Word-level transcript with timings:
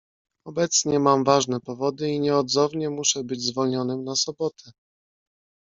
"Obecnie 0.45 0.99
mam 0.99 1.23
ważne 1.23 1.59
powody 1.59 2.09
i 2.09 2.19
nieodzownie 2.19 2.89
muszę 2.89 3.23
być 3.23 3.41
zwolnionym 3.41 4.03
na 4.03 4.15
sobotę." 4.15 4.71